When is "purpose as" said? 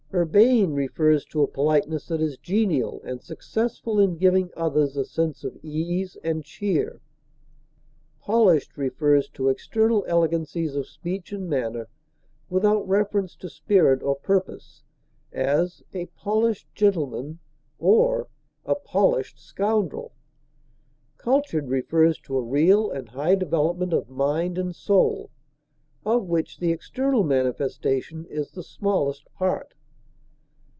14.17-15.81